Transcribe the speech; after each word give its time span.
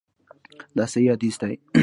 دا 0.77 0.85
صحیح 0.93 1.11
حدیث 1.13 1.35
دی. 1.41 1.55